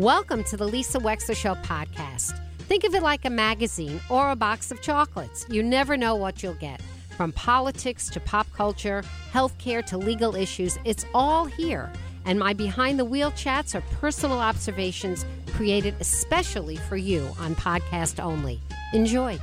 Welcome 0.00 0.42
to 0.44 0.56
the 0.56 0.66
Lisa 0.66 0.98
Wexler 0.98 1.36
Show 1.36 1.54
podcast. 1.54 2.36
Think 2.58 2.82
of 2.82 2.96
it 2.96 3.02
like 3.04 3.24
a 3.24 3.30
magazine 3.30 4.00
or 4.10 4.32
a 4.32 4.34
box 4.34 4.72
of 4.72 4.82
chocolates. 4.82 5.46
You 5.48 5.62
never 5.62 5.96
know 5.96 6.16
what 6.16 6.42
you'll 6.42 6.54
get. 6.54 6.82
From 7.16 7.30
politics 7.30 8.08
to 8.10 8.18
pop 8.18 8.52
culture, 8.54 9.04
healthcare 9.32 9.86
to 9.86 9.96
legal 9.96 10.34
issues, 10.34 10.80
it's 10.84 11.06
all 11.14 11.44
here. 11.44 11.92
And 12.24 12.40
my 12.40 12.54
behind 12.54 12.98
the 12.98 13.04
wheel 13.04 13.30
chats 13.32 13.76
are 13.76 13.82
personal 14.00 14.40
observations 14.40 15.24
created 15.52 15.94
especially 16.00 16.74
for 16.74 16.96
you 16.96 17.28
on 17.38 17.54
podcast 17.54 18.20
only. 18.20 18.60
Enjoy. 18.94 19.38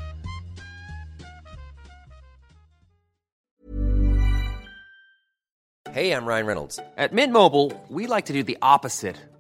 Hey, 5.92 6.12
I'm 6.12 6.26
Ryan 6.26 6.46
Reynolds. 6.46 6.78
At 6.98 7.14
Mint 7.14 7.32
Mobile, 7.32 7.72
we 7.88 8.06
like 8.06 8.26
to 8.26 8.34
do 8.34 8.44
the 8.44 8.58
opposite 8.62 9.16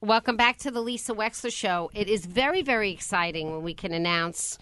Welcome 0.00 0.36
back 0.36 0.58
to 0.58 0.70
the 0.70 0.80
Lisa 0.80 1.12
Wexler 1.12 1.52
Show. 1.52 1.90
It 1.92 2.08
is 2.08 2.24
very, 2.24 2.62
very 2.62 2.92
exciting 2.92 3.50
when 3.50 3.64
we 3.64 3.74
can 3.74 3.92
announce 3.92 4.56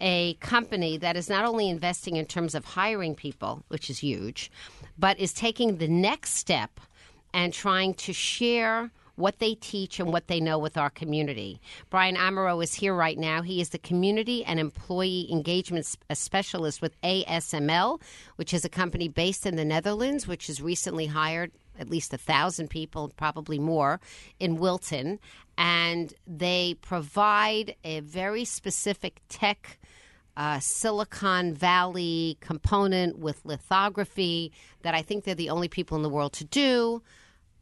a 0.00 0.32
company 0.40 0.96
that 0.96 1.14
is 1.14 1.28
not 1.28 1.44
only 1.44 1.68
investing 1.68 2.16
in 2.16 2.24
terms 2.24 2.54
of 2.54 2.64
hiring 2.64 3.14
people, 3.14 3.64
which 3.68 3.90
is 3.90 3.98
huge, 3.98 4.50
but 4.98 5.18
is 5.18 5.34
taking 5.34 5.76
the 5.76 5.88
next 5.88 6.36
step 6.36 6.80
and 7.34 7.52
trying 7.52 7.92
to 7.94 8.14
share 8.14 8.90
what 9.16 9.40
they 9.40 9.54
teach 9.56 10.00
and 10.00 10.10
what 10.10 10.28
they 10.28 10.40
know 10.40 10.58
with 10.58 10.78
our 10.78 10.88
community. 10.88 11.60
Brian 11.90 12.16
Amero 12.16 12.64
is 12.64 12.72
here 12.72 12.94
right 12.94 13.18
now. 13.18 13.42
He 13.42 13.60
is 13.60 13.68
the 13.70 13.78
Community 13.78 14.42
and 14.42 14.58
Employee 14.58 15.30
Engagement 15.30 15.98
uh, 16.08 16.14
Specialist 16.14 16.80
with 16.80 16.98
ASML, 17.02 18.00
which 18.36 18.54
is 18.54 18.64
a 18.64 18.70
company 18.70 19.08
based 19.08 19.44
in 19.44 19.56
the 19.56 19.66
Netherlands, 19.66 20.26
which 20.26 20.46
has 20.46 20.62
recently 20.62 21.08
hired 21.08 21.50
at 21.78 21.88
least 21.88 22.12
a 22.12 22.18
thousand 22.18 22.68
people, 22.68 23.12
probably 23.16 23.58
more, 23.58 24.00
in 24.38 24.56
Wilton. 24.56 25.18
And 25.56 26.12
they 26.26 26.76
provide 26.80 27.74
a 27.84 28.00
very 28.00 28.44
specific 28.44 29.20
tech. 29.28 29.78
Uh, 30.36 30.60
Silicon 30.60 31.52
Valley 31.52 32.38
component 32.40 33.18
with 33.18 33.44
lithography 33.44 34.52
that 34.82 34.94
I 34.94 35.02
think 35.02 35.24
they're 35.24 35.34
the 35.34 35.50
only 35.50 35.66
people 35.66 35.96
in 35.96 36.04
the 36.04 36.08
world 36.08 36.32
to 36.34 36.44
do. 36.44 37.02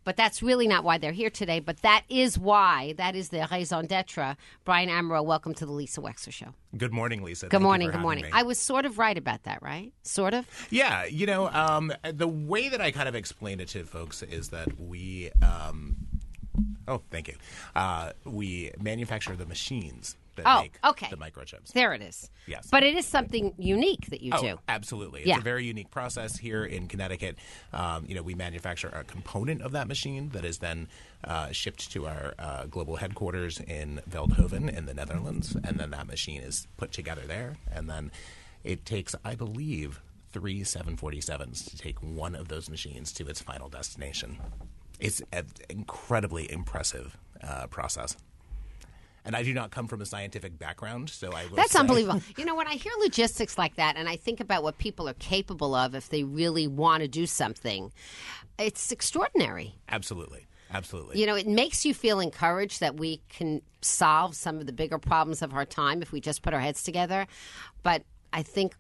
But 0.07 0.17
that's 0.17 0.41
really 0.41 0.69
not 0.69 0.85
why 0.85 0.99
they're 0.99 1.11
here 1.11 1.31
today. 1.31 1.59
But 1.59 1.83
that 1.83 2.05
is 2.09 2.39
why. 2.39 2.95
That 2.97 3.17
is 3.17 3.31
the 3.31 3.47
raison 3.51 3.87
d'etre. 3.87 4.37
Brian 4.65 4.89
Amero, 4.89 5.25
welcome 5.25 5.53
to 5.55 5.67
the 5.67 5.73
Lisa 5.73 6.01
Wexler 6.01 6.33
Show. 6.33 6.55
Good 6.77 6.93
morning, 6.93 7.25
Lisa. 7.25 7.47
Good 7.47 7.51
Thank 7.51 7.63
morning. 7.65 7.91
Good 7.91 8.01
morning. 8.01 8.25
me. 8.25 8.31
I 8.33 8.45
was 8.45 8.57
sort 8.57 8.87
of 8.87 9.01
right 9.01 9.19
about 9.19 9.43
that, 9.43 9.61
right? 9.63 9.93
Sort 10.05 10.33
of. 10.33 10.47
Yeah, 10.71 11.07
you 11.07 11.27
know, 11.27 11.49
um, 11.49 11.93
the 12.05 12.29
way 12.29 12.69
that 12.69 12.81
I 12.81 12.93
kind 12.93 13.09
of 13.09 13.17
explain 13.17 13.59
it 13.59 13.67
to 13.71 13.83
folks 13.83 14.23
is 14.23 14.51
that 14.51 14.81
we, 14.81 15.33
um, 15.43 15.97
oh, 16.87 17.03
thank 17.11 17.27
you, 17.27 17.35
uh, 17.75 18.13
we 18.25 18.71
manufacture 18.81 19.35
the 19.35 19.47
machines 19.47 20.17
that 20.37 20.45
Oh, 20.47 20.63
make 20.63 20.79
okay. 20.85 21.09
the 21.11 21.17
microchips. 21.17 21.73
There 21.73 21.93
it 21.93 22.03
is. 22.03 22.31
Yes. 22.47 22.69
But 22.71 22.83
it 22.83 22.95
is 22.95 23.05
something 23.07 23.55
unique 23.59 24.07
that 24.11 24.21
you 24.23 24.33
Oh, 24.35 24.41
do. 24.41 24.59
absolutely. 24.69 25.21
It's 25.21 25.29
Yeah. 25.29 25.39
a 25.39 25.43
very 25.43 25.65
unique 25.65 25.91
process 25.91 26.37
here 26.39 26.65
in 26.65 26.89
Connecticut. 26.89 27.37
Um, 27.73 28.07
you 28.07 28.15
know, 28.15 28.23
we 28.23 28.35
manufacture 28.35 28.89
a 28.89 29.05
component 29.05 29.63
of 29.63 29.73
that 29.73 29.89
machine 29.89 30.31
that 30.31 30.45
is 30.45 30.59
then 30.59 30.89
uh, 31.25 31.51
shipped 31.53 31.91
to 31.93 32.07
our 32.07 32.35
uh, 32.39 32.67
global 32.67 32.97
headquarters 32.97 33.59
in 33.61 34.01
Veldhoven 34.09 34.69
in 34.73 34.87
the 34.87 34.95
Netherlands, 34.95 35.57
and 35.65 35.79
then 35.79 35.91
that 35.91 36.07
machine 36.07 36.41
is 36.43 36.67
put 36.77 36.93
together 36.93 37.23
there, 37.27 37.57
and 37.73 37.89
then 37.91 38.13
it 38.63 38.85
takes, 38.87 39.15
I 39.25 39.35
believe, 39.35 40.01
three 40.33 40.63
747s 40.63 41.65
to 41.71 41.77
take 41.79 41.99
one 42.03 42.35
of 42.35 42.49
those 42.49 42.69
machines 42.71 43.13
to 43.15 43.27
its 43.27 43.41
final 43.41 43.69
destination. 43.69 44.39
It's 45.01 45.21
an 45.33 45.47
incredibly 45.69 46.51
impressive 46.51 47.17
uh, 47.43 47.67
process. 47.69 48.17
And 49.27 49.35
I 49.37 49.43
do 49.43 49.53
not 49.53 49.73
come 49.73 49.89
from 49.89 50.01
a 50.01 50.07
scientific 50.07 50.59
background, 50.59 51.11
so 51.11 51.33
I 51.33 51.47
will 51.47 51.57
That's 51.57 51.73
say- 51.73 51.81
unbelievable. 51.81 52.23
You 52.39 52.45
know, 52.45 52.55
when 52.55 52.69
I 52.69 52.75
hear 52.75 52.93
logistics 53.01 53.59
like 53.59 53.75
that 53.75 53.97
and 53.97 54.09
I 54.09 54.17
think 54.17 54.41
about 54.41 54.63
what 54.63 54.79
people 54.79 55.09
are 55.09 55.15
capable 55.15 55.75
of 55.75 55.95
if 55.95 56.09
they 56.09 56.23
really 56.23 56.67
want 56.69 57.03
to 57.03 57.09
do 57.09 57.27
something, 57.27 57.93
it's 58.59 58.93
extraordinary. 58.93 59.75
Absolutely. 59.89 60.47
Absolutely. 60.73 61.21
You 61.21 61.27
know, 61.27 61.35
it 61.37 61.47
makes 61.47 61.85
you 61.85 61.93
feel 61.95 62.19
encouraged 62.21 62.81
that 62.81 62.97
we 62.97 63.21
can 63.29 63.63
solve 63.83 64.35
some 64.35 64.59
of 64.59 64.67
the 64.67 64.73
bigger 64.73 64.99
problems 64.99 65.43
of 65.43 65.55
our 65.55 65.65
time 65.65 66.03
if 66.03 66.11
we 66.13 66.21
just 66.21 66.43
put 66.43 66.55
our 66.55 66.61
heads 66.61 66.83
together. 66.83 67.27
But 67.83 68.03
I 68.33 68.43
think. 68.43 68.75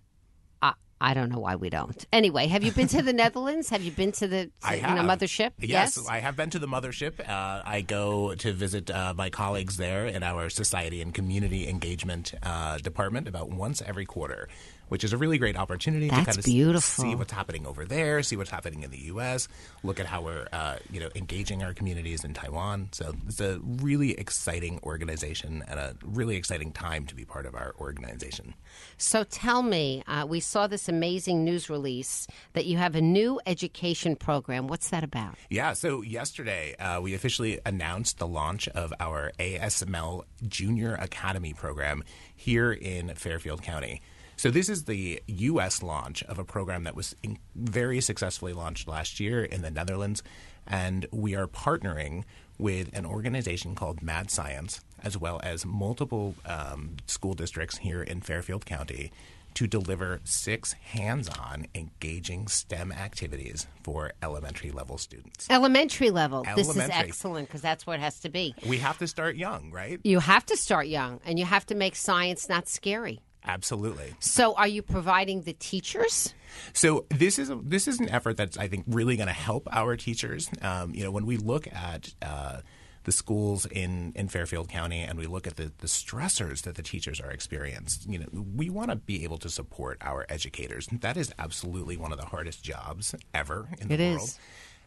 I 1.00 1.12
don't 1.14 1.30
know 1.30 1.38
why 1.38 1.56
we 1.56 1.68
don't. 1.68 2.06
Anyway, 2.12 2.46
have 2.46 2.62
you 2.62 2.72
been 2.72 2.88
to 2.88 3.02
the 3.02 3.12
Netherlands? 3.24 3.68
Have 3.68 3.82
you 3.82 3.90
been 3.90 4.12
to 4.12 4.26
the 4.26 4.50
I 4.62 4.76
you 4.76 4.82
know, 4.82 5.02
mothership? 5.02 5.52
Yes, 5.58 5.98
I 6.08 6.20
have 6.20 6.36
been 6.36 6.50
to 6.50 6.58
the 6.58 6.66
mothership. 6.66 7.20
Uh, 7.20 7.62
I 7.64 7.82
go 7.82 8.34
to 8.36 8.52
visit 8.52 8.90
uh, 8.90 9.12
my 9.14 9.28
colleagues 9.28 9.76
there 9.76 10.06
in 10.06 10.22
our 10.22 10.48
society 10.48 11.02
and 11.02 11.12
community 11.12 11.68
engagement 11.68 12.32
uh, 12.42 12.78
department 12.78 13.28
about 13.28 13.50
once 13.50 13.82
every 13.82 14.06
quarter, 14.06 14.48
which 14.88 15.04
is 15.04 15.12
a 15.12 15.16
really 15.16 15.38
great 15.38 15.56
opportunity 15.56 16.08
to 16.08 16.14
That's 16.14 16.26
kind 16.26 16.38
of 16.38 16.44
beautiful. 16.44 17.04
see 17.04 17.14
what's 17.14 17.32
happening 17.32 17.66
over 17.66 17.84
there, 17.84 18.22
see 18.22 18.36
what's 18.36 18.50
happening 18.50 18.82
in 18.82 18.90
the 18.90 18.98
U.S., 19.06 19.48
look 19.82 20.00
at 20.00 20.06
how 20.06 20.22
we're 20.22 20.46
uh, 20.52 20.76
you 20.90 21.00
know 21.00 21.08
engaging 21.14 21.62
our 21.62 21.74
communities 21.74 22.24
in 22.24 22.34
Taiwan. 22.34 22.88
So 22.92 23.14
it's 23.26 23.40
a 23.40 23.60
really 23.62 24.12
exciting 24.18 24.80
organization 24.82 25.64
and 25.68 25.78
a 25.78 25.96
really 26.04 26.36
exciting 26.36 26.72
time 26.72 27.06
to 27.06 27.14
be 27.14 27.24
part 27.24 27.46
of 27.46 27.54
our 27.54 27.74
organization. 27.80 28.54
So 28.98 29.24
tell 29.24 29.62
me, 29.62 30.02
uh, 30.06 30.26
we 30.28 30.40
saw 30.40 30.66
this 30.66 30.88
amazing 30.88 31.44
news 31.44 31.68
release 31.70 32.26
that 32.52 32.66
you 32.66 32.78
have 32.78 32.94
a 32.94 33.00
new 33.00 33.40
education 33.46 34.16
program. 34.16 34.68
What's 34.68 34.90
that 34.90 35.04
about? 35.04 35.36
Yeah, 35.50 35.72
so 35.72 36.02
yesterday 36.02 36.74
uh, 36.76 37.00
we 37.00 37.14
officially 37.14 37.60
announced 37.64 38.18
the 38.18 38.26
launch 38.26 38.68
of 38.68 38.92
our 39.00 39.32
ASML 39.38 40.24
Junior 40.46 40.94
Academy 40.94 41.52
program 41.54 42.02
here 42.34 42.72
in 42.72 43.14
Fairfield 43.14 43.62
County. 43.62 44.02
So 44.36 44.50
this 44.50 44.68
is 44.68 44.84
the 44.84 45.22
U.S. 45.26 45.82
launch 45.82 46.22
of 46.24 46.38
a 46.38 46.44
program 46.44 46.84
that 46.84 46.94
was 46.94 47.16
in- 47.22 47.38
very 47.54 48.00
successfully 48.02 48.52
launched 48.52 48.86
last 48.86 49.18
year 49.18 49.42
in 49.42 49.62
the 49.62 49.70
Netherlands, 49.70 50.22
and 50.66 51.06
we 51.10 51.34
are 51.34 51.46
partnering 51.46 52.24
with 52.58 52.96
an 52.96 53.06
organization 53.06 53.74
called 53.74 54.02
Mad 54.02 54.30
Science, 54.30 54.80
as 55.02 55.16
well 55.16 55.40
as 55.42 55.64
multiple 55.64 56.34
um, 56.44 56.96
school 57.06 57.34
districts 57.34 57.78
here 57.78 58.02
in 58.02 58.20
Fairfield 58.20 58.66
County, 58.66 59.10
to 59.54 59.66
deliver 59.66 60.20
six 60.24 60.74
hands-on, 60.74 61.66
engaging 61.74 62.46
STEM 62.46 62.92
activities 62.92 63.66
for 63.82 64.12
elementary 64.22 64.70
level 64.70 64.98
students. 64.98 65.46
Elementary 65.48 66.10
level. 66.10 66.44
This 66.54 66.68
is 66.68 66.76
excellent 66.76 67.48
because 67.48 67.62
that's 67.62 67.86
what 67.86 67.94
it 67.94 68.02
has 68.02 68.20
to 68.20 68.28
be. 68.28 68.54
We 68.68 68.76
have 68.78 68.98
to 68.98 69.06
start 69.06 69.36
young, 69.36 69.70
right? 69.70 69.98
You 70.04 70.18
have 70.18 70.44
to 70.46 70.58
start 70.58 70.88
young 70.88 71.20
and 71.24 71.38
you 71.38 71.46
have 71.46 71.64
to 71.66 71.74
make 71.74 71.96
science 71.96 72.50
not 72.50 72.68
scary. 72.68 73.20
Absolutely. 73.46 74.14
So, 74.20 74.54
are 74.54 74.68
you 74.68 74.82
providing 74.82 75.42
the 75.42 75.52
teachers? 75.52 76.34
So 76.72 77.06
this 77.10 77.38
is 77.38 77.50
a, 77.50 77.56
this 77.56 77.86
is 77.86 78.00
an 78.00 78.08
effort 78.08 78.36
that's 78.36 78.56
I 78.56 78.68
think 78.68 78.84
really 78.86 79.16
going 79.16 79.28
to 79.28 79.32
help 79.32 79.68
our 79.72 79.96
teachers. 79.96 80.50
Um, 80.62 80.94
you 80.94 81.04
know, 81.04 81.10
when 81.10 81.26
we 81.26 81.36
look 81.36 81.66
at 81.68 82.14
uh, 82.22 82.60
the 83.04 83.12
schools 83.12 83.66
in, 83.66 84.12
in 84.16 84.28
Fairfield 84.28 84.68
County 84.68 85.00
and 85.00 85.18
we 85.18 85.26
look 85.26 85.46
at 85.46 85.56
the, 85.56 85.72
the 85.78 85.86
stressors 85.86 86.62
that 86.62 86.74
the 86.74 86.82
teachers 86.82 87.20
are 87.20 87.30
experiencing, 87.30 88.12
you 88.12 88.18
know, 88.18 88.26
we 88.54 88.68
want 88.68 88.90
to 88.90 88.96
be 88.96 89.22
able 89.22 89.38
to 89.38 89.48
support 89.48 89.98
our 90.00 90.26
educators. 90.28 90.88
That 90.90 91.16
is 91.16 91.32
absolutely 91.38 91.96
one 91.96 92.12
of 92.12 92.18
the 92.18 92.26
hardest 92.26 92.64
jobs 92.64 93.14
ever 93.32 93.68
in 93.80 93.88
the 93.88 93.94
It 93.94 94.00
is. 94.00 94.38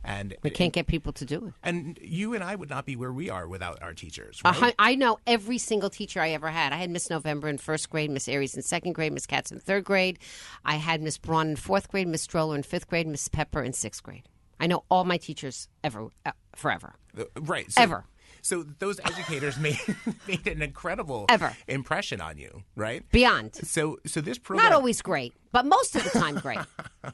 And 0.03 0.35
We 0.43 0.49
can't 0.49 0.71
get 0.73 0.87
people 0.87 1.11
to 1.13 1.25
do 1.25 1.47
it. 1.47 1.53
And 1.61 1.99
you 2.01 2.33
and 2.33 2.43
I 2.43 2.55
would 2.55 2.69
not 2.69 2.85
be 2.85 2.95
where 2.95 3.11
we 3.11 3.29
are 3.29 3.47
without 3.47 3.81
our 3.83 3.93
teachers. 3.93 4.39
Right? 4.45 4.55
hun- 4.55 4.73
I 4.79 4.95
know 4.95 5.19
every 5.27 5.57
single 5.57 5.89
teacher 5.89 6.21
I 6.21 6.29
ever 6.29 6.49
had. 6.49 6.71
I 6.71 6.77
had 6.77 6.89
Miss 6.89 7.09
November 7.09 7.47
in 7.49 7.57
first 7.57 7.89
grade, 7.89 8.09
Miss 8.09 8.27
Aries 8.29 8.55
in 8.55 8.61
second 8.61 8.93
grade, 8.93 9.11
Miss 9.11 9.25
Katz 9.25 9.51
in 9.51 9.59
third 9.59 9.83
grade. 9.83 10.17
I 10.63 10.75
had 10.77 11.01
Miss 11.01 11.17
Braun 11.17 11.49
in 11.49 11.55
fourth 11.57 11.89
grade, 11.89 12.07
Miss 12.07 12.21
Stroller 12.21 12.55
in 12.55 12.63
fifth 12.63 12.87
grade, 12.87 13.07
Miss 13.07 13.27
Pepper 13.27 13.61
in 13.61 13.73
sixth 13.73 14.01
grade. 14.01 14.23
I 14.59 14.67
know 14.67 14.83
all 14.89 15.03
my 15.03 15.17
teachers 15.17 15.67
ever, 15.83 16.07
uh, 16.25 16.31
forever. 16.55 16.95
Uh, 17.17 17.23
right. 17.41 17.69
So, 17.71 17.81
Ever. 17.81 18.05
So 18.41 18.63
those 18.79 19.01
educators 19.03 19.57
made 19.59 19.79
made 20.27 20.47
an 20.47 20.61
incredible 20.61 21.25
Ever. 21.27 21.55
impression 21.67 22.21
on 22.21 22.37
you, 22.37 22.63
right? 22.75 23.03
Beyond. 23.11 23.55
So 23.55 23.97
so 24.05 24.21
this 24.21 24.37
program 24.37 24.63
Not 24.69 24.73
always 24.73 25.01
great, 25.01 25.33
but 25.51 25.65
most 25.65 25.95
of 25.97 26.05
the 26.05 26.09
time 26.11 26.35
great. 26.35 26.59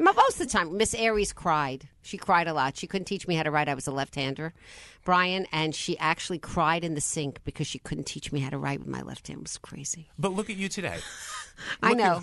Mo- 0.00 0.12
Most 0.14 0.40
of 0.40 0.46
the 0.46 0.52
time, 0.52 0.76
Miss 0.76 0.94
Aries 0.94 1.32
cried. 1.32 1.88
She 2.02 2.16
cried 2.16 2.48
a 2.48 2.54
lot. 2.54 2.76
She 2.76 2.86
couldn't 2.86 3.04
teach 3.04 3.28
me 3.28 3.34
how 3.34 3.42
to 3.42 3.50
write. 3.50 3.68
I 3.68 3.74
was 3.74 3.86
a 3.86 3.92
left-hander, 3.92 4.54
Brian, 5.04 5.46
and 5.52 5.74
she 5.74 5.98
actually 5.98 6.38
cried 6.38 6.84
in 6.84 6.94
the 6.94 7.00
sink 7.02 7.40
because 7.44 7.66
she 7.66 7.78
couldn't 7.78 8.04
teach 8.04 8.32
me 8.32 8.40
how 8.40 8.48
to 8.50 8.58
write 8.58 8.78
with 8.78 8.88
my 8.88 9.02
left 9.02 9.28
hand. 9.28 9.40
It 9.40 9.44
was 9.44 9.58
crazy. 9.58 10.08
But 10.18 10.32
look 10.32 10.48
at 10.48 10.56
you 10.56 10.68
today. 10.70 10.98
I 11.82 11.90
Look 11.90 11.98
know. 11.98 12.16
At, 12.16 12.22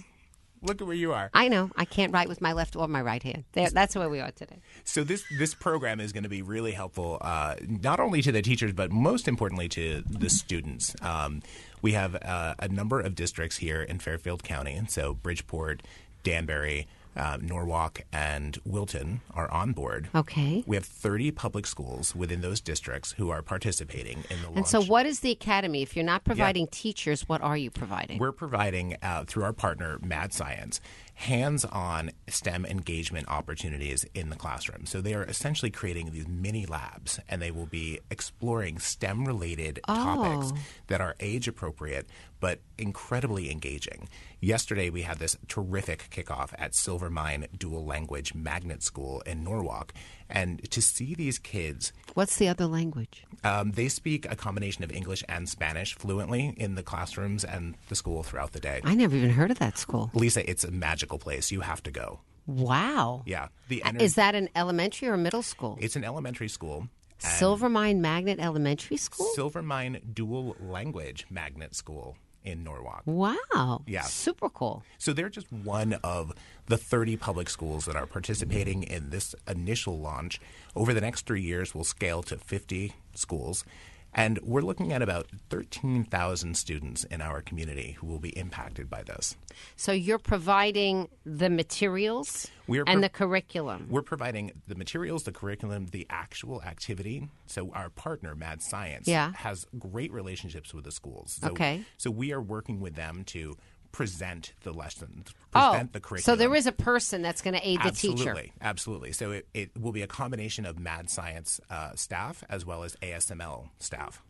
look 0.63 0.81
at 0.81 0.87
where 0.87 0.95
you 0.95 1.13
are. 1.13 1.29
I 1.35 1.49
know. 1.49 1.69
I 1.75 1.85
can't 1.85 2.11
write 2.11 2.27
with 2.27 2.41
my 2.41 2.53
left 2.53 2.75
or 2.75 2.87
my 2.87 3.01
right 3.01 3.21
hand. 3.21 3.43
There, 3.51 3.69
that's 3.69 3.95
where 3.95 4.09
we 4.09 4.19
are 4.21 4.31
today. 4.31 4.57
So 4.83 5.03
this 5.03 5.23
this 5.37 5.53
program 5.53 5.99
is 5.99 6.11
going 6.11 6.23
to 6.23 6.29
be 6.29 6.41
really 6.41 6.71
helpful, 6.71 7.19
uh, 7.21 7.57
not 7.61 7.99
only 7.99 8.23
to 8.23 8.31
the 8.31 8.41
teachers, 8.41 8.73
but 8.73 8.91
most 8.91 9.27
importantly 9.27 9.69
to 9.69 10.01
the 10.09 10.31
students. 10.31 10.95
Um, 11.03 11.43
we 11.83 11.91
have 11.91 12.15
uh, 12.15 12.55
a 12.57 12.67
number 12.69 12.99
of 12.99 13.13
districts 13.13 13.57
here 13.57 13.83
in 13.83 13.99
Fairfield 13.99 14.43
County, 14.43 14.81
so 14.89 15.13
Bridgeport, 15.13 15.83
Danbury, 16.23 16.87
uh, 17.17 17.37
Norwalk, 17.41 18.01
and 18.13 18.57
Wilton 18.65 19.21
are 19.33 19.49
on 19.51 19.73
board. 19.73 20.09
Okay. 20.13 20.63
We 20.65 20.75
have 20.75 20.85
30 20.85 21.31
public 21.31 21.65
schools 21.65 22.15
within 22.15 22.41
those 22.41 22.61
districts 22.61 23.13
who 23.13 23.29
are 23.29 23.41
participating 23.41 24.23
in 24.29 24.41
the 24.41 24.47
launch. 24.47 24.57
And 24.57 24.67
so, 24.67 24.81
what 24.81 25.05
is 25.05 25.21
the 25.21 25.31
academy? 25.31 25.81
If 25.81 25.95
you're 25.95 26.05
not 26.05 26.23
providing 26.23 26.67
teachers, 26.67 27.27
what 27.27 27.41
are 27.41 27.57
you 27.57 27.71
providing? 27.71 28.19
We're 28.19 28.31
providing, 28.31 28.97
uh, 29.01 29.25
through 29.25 29.43
our 29.43 29.53
partner, 29.53 29.99
Mad 30.01 30.33
Science, 30.33 30.79
hands 31.17 31.65
on 31.65 32.11
STEM 32.27 32.63
engagement 32.63 33.27
opportunities 33.27 34.05
in 34.13 34.29
the 34.29 34.35
classroom. 34.35 34.85
So 34.85 35.01
they 35.01 35.15
are 35.15 35.23
essentially 35.23 35.71
creating 35.71 36.11
these 36.11 36.27
mini 36.27 36.67
labs 36.67 37.19
and 37.27 37.41
they 37.41 37.49
will 37.49 37.65
be 37.65 37.99
exploring 38.11 38.77
STEM 38.77 39.25
related 39.25 39.79
topics 39.87 40.53
that 40.87 41.01
are 41.01 41.15
age 41.19 41.47
appropriate 41.47 42.07
but 42.39 42.59
incredibly 42.77 43.49
engaging. 43.49 44.07
Yesterday, 44.39 44.91
we 44.91 45.01
had 45.01 45.17
this 45.17 45.35
terrific 45.47 46.07
kickoff 46.11 46.53
at 46.59 46.73
Silvermine 46.73 47.47
Dual 47.57 47.83
Language 47.83 48.35
Magnet 48.35 48.83
School 48.83 49.21
in 49.21 49.43
Norwalk. 49.43 49.91
And 50.29 50.69
to 50.69 50.79
see 50.79 51.15
these 51.15 51.39
kids 51.39 51.93
What's 52.13 52.35
the 52.37 52.47
other 52.47 52.67
language? 52.67 53.25
um, 53.43 53.71
they 53.71 53.87
speak 53.87 54.31
a 54.31 54.35
combination 54.35 54.83
of 54.83 54.91
English 54.91 55.23
and 55.27 55.49
Spanish 55.49 55.95
fluently 55.95 56.53
in 56.57 56.75
the 56.75 56.83
classrooms 56.83 57.43
and 57.43 57.75
the 57.89 57.95
school 57.95 58.21
throughout 58.21 58.51
the 58.51 58.59
day. 58.59 58.81
I 58.83 58.93
never 58.93 59.15
even 59.15 59.31
heard 59.31 59.49
of 59.49 59.57
that 59.57 59.79
school. 59.79 60.11
Lisa, 60.13 60.47
it's 60.47 60.63
a 60.63 60.71
magical 61.07 61.19
place. 61.19 61.51
You 61.51 61.61
have 61.61 61.81
to 61.83 61.91
go. 61.91 62.19
Wow. 62.45 63.23
Yeah, 63.25 63.47
the 63.67 63.83
Uh, 63.83 63.91
ener- 63.91 64.01
Is 64.01 64.15
that 64.15 64.35
an 64.35 64.49
elementary 64.55 65.07
or 65.09 65.13
a 65.13 65.17
middle 65.17 65.41
school? 65.41 65.77
It's 65.81 65.95
an 65.95 66.03
elementary 66.03 66.47
school. 66.49 66.87
Silvermine 67.19 67.97
Magnet 67.99 68.39
Elementary 68.39 68.95
School? 68.97 69.27
Silvermine 69.35 70.13
Dual 70.13 70.55
Language 70.59 71.25
Magnet 71.31 71.73
School 71.75 72.15
in 72.43 72.63
Norwalk. 72.63 73.01
wow. 73.05 73.81
Yeah. 73.87 74.03
Super 74.03 74.49
cool. 74.49 74.83
So 74.99 75.13
they're 75.13 75.27
just 75.29 75.51
one 75.51 75.93
of 76.03 76.31
the 76.67 76.77
30 76.77 77.17
public 77.17 77.49
schools 77.49 77.85
that 77.85 77.95
are 77.95 78.05
participating 78.05 78.83
in 78.83 79.09
this 79.09 79.33
initial 79.47 79.99
launch. 79.99 80.39
Over 80.75 80.93
the 80.93 81.01
next 81.01 81.25
three 81.25 81.41
years, 81.41 81.73
we'll 81.73 81.83
scale 81.83 82.21
to 82.23 82.37
50 82.37 82.93
schools. 83.15 83.65
And 84.13 84.39
we're 84.41 84.61
looking 84.61 84.91
at 84.93 85.01
about 85.01 85.27
13,000 85.49 86.55
students 86.55 87.03
in 87.03 87.21
our 87.21 87.41
community 87.41 87.97
who 87.99 88.07
will 88.07 88.19
be 88.19 88.29
impacted 88.29 88.89
by 88.89 89.03
this. 89.03 89.35
So 89.75 89.91
you're 89.91 90.17
providing 90.17 91.09
the 91.25 91.49
materials 91.49 92.47
are 92.69 92.83
and 92.87 93.03
the 93.03 93.09
curriculum. 93.09 93.87
We're 93.89 94.01
providing 94.01 94.51
the 94.67 94.75
materials, 94.75 95.23
the 95.23 95.31
curriculum, 95.31 95.87
the 95.87 96.07
actual 96.09 96.63
activity. 96.63 97.29
So 97.45 97.71
our 97.73 97.89
partner, 97.89 98.35
Mad 98.35 98.61
Science, 98.61 99.07
Yeah. 99.07 99.33
has 99.35 99.65
great 99.77 100.11
relationships 100.11 100.73
with 100.73 100.83
the 100.85 100.91
schools. 100.91 101.37
So, 101.41 101.49
Okay. 101.49 101.83
So 101.97 102.09
we 102.09 102.31
are 102.31 102.41
working 102.41 102.79
with 102.79 102.95
them 102.95 103.23
to 103.25 103.57
present 103.97 104.53
the 104.61 104.71
lessons, 104.71 105.33
Oh, 105.55 105.69
present 105.71 105.91
the 105.93 105.99
curriculum. 105.99 106.23
so 106.23 106.35
there 106.35 106.53
is 106.53 106.67
a 106.67 106.71
person 106.71 107.23
that's 107.23 107.41
going 107.41 107.55
to 107.55 107.67
aid 107.67 107.79
the 107.79 107.87
absolutely, 107.87 108.19
teacher. 108.23 108.29
absolutely. 108.31 108.53
Absolutely. 108.61 109.11
So 109.13 109.31
it, 109.31 109.47
it 109.55 109.71
will 109.81 109.91
be 109.91 110.03
a 110.03 110.07
combination 110.07 110.67
of 110.67 110.77
Mad 110.79 111.09
Science 111.09 111.59
uh, 111.71 111.95
staff 111.95 112.43
as 112.47 112.63
well 112.63 112.83
as 112.83 112.95
ASML 113.01 113.69
staff. 113.79 114.21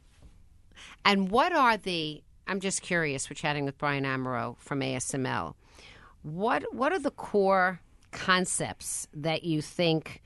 And 1.04 1.30
what 1.30 1.52
are 1.52 1.76
the? 1.76 2.24
I'm 2.48 2.62
just 2.62 2.82
curious. 2.82 3.30
We're 3.30 3.34
chatting 3.36 3.66
with 3.66 3.78
Brian 3.78 4.06
Amero 4.06 4.58
from 4.58 4.80
ASML. 4.80 5.54
What 6.24 6.74
What 6.74 6.94
are 6.94 7.00
the 7.00 7.12
core 7.12 7.82
concepts 8.12 9.08
that 9.14 9.44
you 9.44 9.62
think 9.62 10.22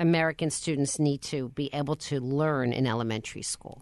American 0.00 0.50
students 0.50 0.98
need 0.98 1.22
to 1.22 1.50
be 1.50 1.70
able 1.72 1.94
to 1.96 2.18
learn 2.20 2.72
in 2.72 2.88
elementary 2.88 3.42
school? 3.42 3.80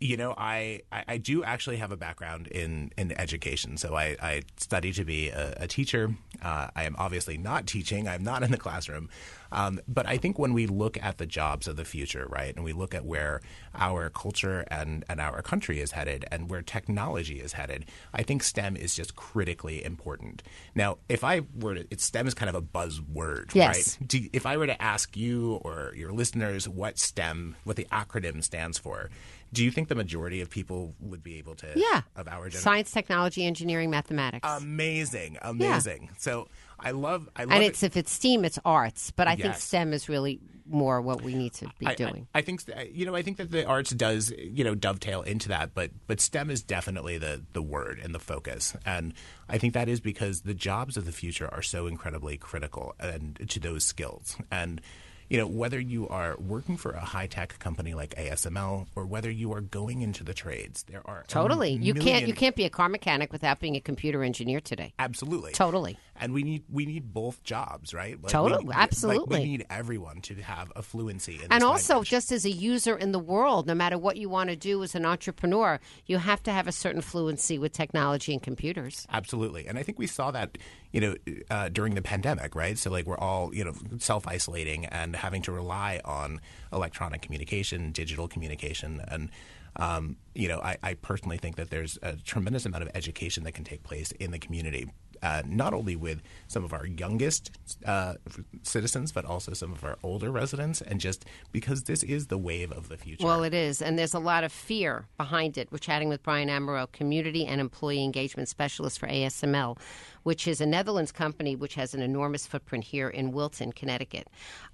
You 0.00 0.16
know, 0.16 0.34
I, 0.36 0.80
I, 0.90 1.04
I 1.08 1.16
do 1.18 1.44
actually 1.44 1.76
have 1.76 1.92
a 1.92 1.96
background 1.96 2.48
in, 2.48 2.90
in 2.96 3.12
education. 3.18 3.76
So 3.76 3.94
I, 3.94 4.16
I 4.20 4.42
study 4.56 4.92
to 4.92 5.04
be 5.04 5.28
a, 5.28 5.54
a 5.58 5.66
teacher. 5.66 6.14
Uh, 6.42 6.68
I 6.74 6.84
am 6.84 6.96
obviously 6.98 7.38
not 7.38 7.66
teaching, 7.66 8.08
I'm 8.08 8.24
not 8.24 8.42
in 8.42 8.50
the 8.50 8.56
classroom. 8.58 9.08
Um, 9.52 9.80
but 9.88 10.06
I 10.06 10.16
think 10.16 10.38
when 10.38 10.52
we 10.52 10.66
look 10.66 10.96
at 11.02 11.18
the 11.18 11.26
jobs 11.26 11.66
of 11.66 11.76
the 11.76 11.84
future, 11.84 12.26
right, 12.28 12.54
and 12.54 12.64
we 12.64 12.72
look 12.72 12.94
at 12.94 13.04
where 13.04 13.40
our 13.74 14.10
culture 14.10 14.64
and, 14.70 15.04
and 15.08 15.20
our 15.20 15.42
country 15.42 15.80
is 15.80 15.92
headed 15.92 16.24
and 16.30 16.48
where 16.50 16.62
technology 16.62 17.40
is 17.40 17.54
headed, 17.54 17.86
I 18.14 18.22
think 18.22 18.42
STEM 18.42 18.76
is 18.76 18.94
just 18.94 19.16
critically 19.16 19.84
important. 19.84 20.42
Now, 20.74 20.98
if 21.08 21.24
I 21.24 21.42
were 21.58 21.76
to, 21.76 21.98
STEM 21.98 22.26
is 22.26 22.34
kind 22.34 22.48
of 22.48 22.54
a 22.54 22.62
buzzword, 22.62 23.54
Yes. 23.54 23.98
right? 24.00 24.08
Do, 24.08 24.28
if 24.32 24.46
I 24.46 24.56
were 24.56 24.66
to 24.66 24.80
ask 24.80 25.16
you 25.16 25.54
or 25.64 25.92
your 25.96 26.12
listeners 26.12 26.68
what 26.68 26.98
STEM, 26.98 27.56
what 27.64 27.76
the 27.76 27.86
acronym 27.92 28.42
stands 28.42 28.78
for, 28.78 29.10
do 29.52 29.64
you 29.64 29.72
think 29.72 29.88
the 29.88 29.96
majority 29.96 30.40
of 30.40 30.48
people 30.48 30.94
would 31.00 31.24
be 31.24 31.38
able 31.38 31.56
to? 31.56 31.66
Yeah. 31.74 32.02
Of 32.14 32.28
our 32.28 32.34
generation. 32.48 32.60
Science, 32.60 32.90
technology, 32.92 33.44
engineering, 33.44 33.90
mathematics. 33.90 34.48
Amazing, 34.48 35.38
amazing. 35.42 36.10
So 36.18 36.46
I 36.82 36.90
love, 36.92 37.28
I 37.36 37.44
love 37.44 37.52
and 37.52 37.62
it. 37.62 37.68
it's 37.68 37.82
if 37.82 37.96
it's 37.96 38.12
STEAM, 38.12 38.44
it's 38.44 38.58
arts. 38.64 39.10
But 39.10 39.28
I 39.28 39.36
think 39.36 39.54
STEM 39.54 39.92
is 39.92 40.08
really 40.08 40.40
more 40.70 41.00
what 41.00 41.22
we 41.22 41.34
need 41.34 41.52
to 41.54 41.68
be 41.78 41.86
I, 41.86 41.90
I- 41.90 41.94
doing. 41.94 42.26
I, 42.34 42.42
think 42.42 42.62
you 42.92 43.04
know. 43.04 43.14
I 43.14 43.22
think 43.22 43.36
that 43.38 43.50
the 43.50 43.66
arts 43.66 43.90
does 43.90 44.30
you 44.30 44.64
know 44.64 44.74
dovetail 44.74 45.22
into 45.22 45.48
that, 45.48 45.74
but 45.74 45.90
but 46.06 46.20
STEM 46.20 46.50
is 46.50 46.62
definitely 46.62 47.18
the 47.18 47.42
the 47.52 47.62
word 47.62 48.00
and 48.02 48.14
the 48.14 48.18
focus, 48.20 48.74
and 48.86 49.12
I 49.48 49.58
think 49.58 49.74
that 49.74 49.88
is 49.88 50.00
because 50.00 50.42
the 50.42 50.54
jobs 50.54 50.96
of 50.96 51.04
the 51.04 51.12
future 51.12 51.48
are 51.52 51.62
so 51.62 51.86
incredibly 51.86 52.36
critical 52.36 52.94
and 52.98 53.38
to 53.48 53.60
those 53.60 53.84
skills 53.84 54.36
and. 54.50 54.80
You 55.28 55.38
know, 55.38 55.46
whether 55.46 55.78
you 55.78 56.08
are 56.08 56.36
working 56.40 56.76
for 56.76 56.90
a 56.90 57.04
high 57.04 57.28
tech 57.28 57.56
company 57.60 57.94
like 57.94 58.16
ASML 58.16 58.88
or 58.96 59.06
whether 59.06 59.30
you 59.30 59.52
are 59.52 59.60
going 59.60 60.02
into 60.02 60.24
the 60.24 60.34
trades, 60.34 60.82
there 60.90 61.02
are 61.04 61.22
Totally. 61.28 61.70
You 61.70 61.94
can't 61.94 62.26
you 62.26 62.34
can't 62.34 62.56
be 62.56 62.64
a 62.64 62.68
car 62.68 62.88
mechanic 62.88 63.30
without 63.30 63.60
being 63.60 63.76
a 63.76 63.80
computer 63.80 64.24
engineer 64.24 64.60
today. 64.60 64.92
Absolutely. 64.98 65.52
Totally. 65.52 65.96
And 66.20 66.32
we 66.32 66.42
need 66.42 66.64
we 66.70 66.86
need 66.86 67.12
both 67.12 67.42
jobs, 67.42 67.92
right? 67.94 68.20
Like, 68.22 68.30
Totally. 68.32 68.64
we- 68.64 68.70
like, 68.70 68.78
Absolutely. 68.78 69.38
we 69.40 69.44
need 69.44 69.66
everyone 69.70 70.20
to 70.22 70.34
have 70.36 70.70
a 70.76 70.82
fluency 70.82 71.36
in 71.42 71.50
And 71.50 71.64
also, 71.64 71.94
language. 71.94 72.10
just 72.10 72.30
as 72.32 72.44
a 72.44 72.50
user 72.50 72.96
in 72.96 73.12
the 73.12 73.18
world, 73.18 73.66
no 73.66 73.74
matter 73.74 73.96
what 73.98 74.16
you 74.16 74.28
want 74.28 74.50
to 74.50 74.56
do 74.56 74.82
as 74.82 74.94
an 74.94 75.06
entrepreneur, 75.06 75.80
you 76.06 76.18
have 76.18 76.42
to 76.44 76.52
have 76.52 76.66
a 76.68 76.72
certain 76.72 77.00
fluency 77.00 77.58
with 77.58 77.72
technology 77.72 78.32
and 78.32 78.42
computers. 78.42 79.06
Absolutely, 79.10 79.66
and 79.66 79.78
I 79.78 79.82
think 79.82 79.98
we 79.98 80.06
saw 80.06 80.30
that, 80.30 80.58
you 80.92 81.00
know, 81.00 81.14
uh, 81.50 81.68
during 81.70 81.94
the 81.94 82.02
pandemic, 82.02 82.54
right? 82.54 82.76
So 82.78 82.90
like 82.90 83.06
we're 83.06 83.18
all, 83.18 83.54
you 83.54 83.64
know, 83.64 83.72
self 83.98 84.26
isolating 84.28 84.84
and 84.86 85.16
having 85.16 85.42
to 85.42 85.52
rely 85.52 86.00
on 86.04 86.40
electronic 86.72 87.22
communication, 87.22 87.92
digital 87.92 88.28
communication, 88.28 89.00
and 89.08 89.30
um, 89.76 90.16
you 90.34 90.48
know, 90.48 90.58
I, 90.60 90.76
I 90.82 90.94
personally 90.94 91.38
think 91.38 91.56
that 91.56 91.70
there's 91.70 91.96
a 92.02 92.16
tremendous 92.16 92.66
amount 92.66 92.82
of 92.82 92.90
education 92.94 93.44
that 93.44 93.52
can 93.52 93.64
take 93.64 93.82
place 93.84 94.10
in 94.12 94.32
the 94.32 94.38
community. 94.38 94.90
Uh, 95.22 95.42
not 95.46 95.74
only 95.74 95.94
with 95.94 96.22
some 96.48 96.64
of 96.64 96.72
our 96.72 96.86
youngest 96.86 97.50
uh, 97.84 98.14
citizens, 98.62 99.12
but 99.12 99.24
also 99.24 99.52
some 99.52 99.70
of 99.70 99.84
our 99.84 99.98
older 100.02 100.30
residents, 100.30 100.80
and 100.80 100.98
just 100.98 101.26
because 101.52 101.82
this 101.82 102.02
is 102.02 102.28
the 102.28 102.38
wave 102.38 102.72
of 102.72 102.88
the 102.88 102.96
future. 102.96 103.26
Well, 103.26 103.44
it 103.44 103.52
is, 103.52 103.82
and 103.82 103.98
there's 103.98 104.14
a 104.14 104.18
lot 104.18 104.44
of 104.44 104.52
fear 104.52 105.04
behind 105.18 105.58
it. 105.58 105.68
We're 105.70 105.78
chatting 105.78 106.08
with 106.08 106.22
Brian 106.22 106.48
Amero, 106.48 106.90
Community 106.92 107.44
and 107.44 107.60
Employee 107.60 108.02
Engagement 108.02 108.48
Specialist 108.48 108.98
for 108.98 109.08
ASML, 109.08 109.78
which 110.22 110.48
is 110.48 110.60
a 110.62 110.66
Netherlands 110.66 111.12
company 111.12 111.54
which 111.54 111.74
has 111.74 111.92
an 111.92 112.00
enormous 112.00 112.46
footprint 112.46 112.84
here 112.84 113.08
in 113.08 113.30
Wilton, 113.32 113.72
Connecticut. 113.72 114.28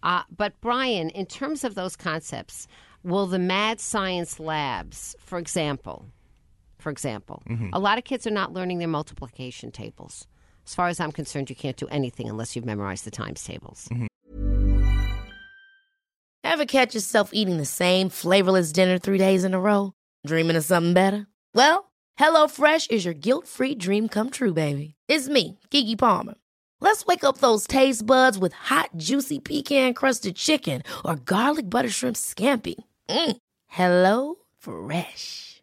Uh, 0.05 0.23
but, 0.37 0.53
Brian, 0.61 1.11
in 1.11 1.27
terms 1.27 1.65
of 1.65 1.75
those 1.75 1.97
concepts, 1.97 2.69
will 3.03 3.27
the 3.27 3.39
Mad 3.41 3.81
Science 3.81 4.39
Labs, 4.39 5.17
for 5.19 5.39
example, 5.39 6.07
for 6.79 6.91
example, 6.91 7.43
a 7.73 7.81
lot 7.81 7.99
of 7.99 8.05
kids 8.05 8.29
are 8.29 8.31
not 8.31 8.53
learning 8.53 8.79
their 8.79 8.87
multiplication 8.87 9.73
tables. 9.73 10.29
As 10.67 10.75
far 10.75 10.89
as 10.89 10.99
I'm 11.01 11.13
concerned, 11.13 11.49
you 11.49 11.57
can't 11.57 11.77
do 11.77 11.87
anything 11.89 12.29
unless 12.29 12.57
you've 12.57 12.65
memorized 12.65 13.05
the 13.05 13.11
times 13.11 13.45
tables. 13.45 13.89
Ever 16.43 16.65
catch 16.65 16.95
yourself 16.95 17.31
eating 17.33 17.59
the 17.59 17.65
same 17.65 18.09
flavorless 18.09 18.73
dinner 18.73 18.99
three 18.99 19.19
days 19.19 19.45
in 19.45 19.55
a 19.55 19.61
row? 19.61 19.93
Dreaming 20.27 20.57
of 20.57 20.65
something 20.65 20.95
better? 20.95 21.27
Well, 21.55 21.93
HelloFresh 22.19 22.91
is 22.91 23.05
your 23.05 23.15
guilt 23.15 23.47
free 23.47 23.75
dream 23.75 24.09
come 24.09 24.31
true, 24.31 24.55
baby. 24.55 24.95
It's 25.09 25.29
me, 25.29 25.59
Keke 25.71 25.99
Palmer. 25.99 26.35
Let's 26.81 27.07
wake 27.07 27.25
up 27.25 27.39
those 27.39 27.67
taste 27.67 28.05
buds 28.07 28.39
with 28.39 28.53
hot, 28.53 28.91
juicy 28.97 29.39
pecan 29.39 29.95
crusted 29.95 30.37
chicken 30.37 30.83
or 31.05 31.17
garlic 31.17 31.69
butter 31.71 31.91
shrimp 31.91 32.17
scampi. 32.17 32.75
Mm. 33.09 33.37
Hello 33.67 34.37
Fresh. 34.59 35.63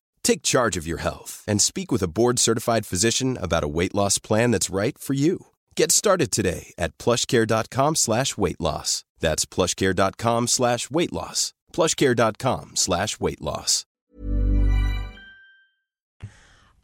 Take 0.23 0.43
charge 0.43 0.77
of 0.77 0.87
your 0.87 0.99
health 0.99 1.43
and 1.47 1.61
speak 1.61 1.91
with 1.91 2.01
a 2.03 2.07
board-certified 2.07 2.85
physician 2.85 3.37
about 3.41 3.63
a 3.63 3.67
weight 3.67 3.93
loss 3.95 4.17
plan 4.17 4.51
that's 4.51 4.69
right 4.69 4.97
for 4.97 5.13
you. 5.13 5.47
Get 5.75 5.91
started 5.91 6.31
today 6.31 6.73
at 6.77 6.97
plushcare.com 6.97 7.95
slash 7.95 8.37
weight 8.37 8.59
loss. 8.61 9.03
That's 9.19 9.45
plushcare.com 9.45 10.47
slash 10.47 10.89
weight 10.89 11.13
loss. 11.13 11.53
plushcare.com 11.73 12.75
slash 12.75 13.19
weight 13.19 13.41
loss. 13.41 13.85